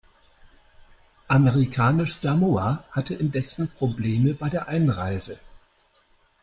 [1.27, 5.37] Amerikanisch-Samoa hatte indessen Probleme bei der Einreise.